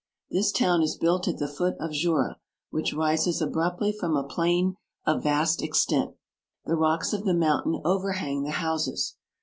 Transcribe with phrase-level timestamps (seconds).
[0.31, 2.39] This town is built at the foot of Jura,
[2.71, 6.15] which rises abruptly from a plain of vast extent.
[6.65, 9.17] The rocks of the mountain overhang the houses.